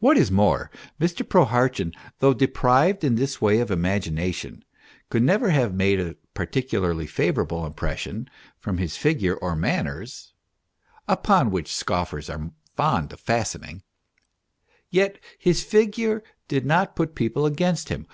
What 0.00 0.18
is 0.18 0.30
more, 0.30 0.70
Mr. 1.00 1.26
Prohartchin, 1.26 1.94
though 2.18 2.34
deprived 2.34 3.02
in 3.02 3.14
this 3.14 3.40
way 3.40 3.58
of 3.60 3.70
imagination, 3.70 4.62
could 5.08 5.22
never 5.22 5.48
have 5.48 5.72
made 5.72 5.98
a 5.98 6.16
particularly 6.34 7.06
favour 7.06 7.40
able 7.44 7.64
impression 7.64 8.28
from 8.58 8.76
his 8.76 8.98
figure 8.98 9.34
or 9.34 9.56
manners 9.56 10.34
(upon 11.08 11.50
which 11.50 11.74
scoffers 11.74 12.28
are 12.28 12.50
fond 12.76 13.14
of 13.14 13.20
fastening), 13.20 13.82
yet 14.90 15.18
his 15.38 15.64
figure 15.64 16.22
did 16.48 16.66
not 16.66 16.94
put 16.94 17.14
people 17.14 17.46
against 17.46 17.88
him. 17.88 18.06